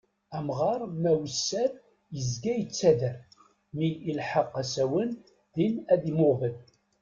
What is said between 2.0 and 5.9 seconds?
yezga yettader; mi ilheq asawen, din